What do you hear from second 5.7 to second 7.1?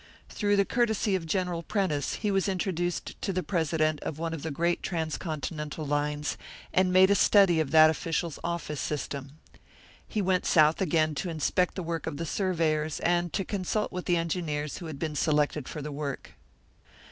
lines, and